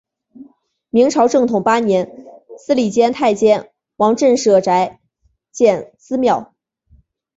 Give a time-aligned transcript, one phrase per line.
[0.89, 2.25] 明朝正统八年
[2.57, 4.99] 司礼监太监王振舍宅
[5.51, 6.55] 建私庙。